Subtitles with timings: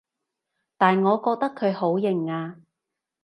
[0.77, 2.57] 但我覺得佢好型啊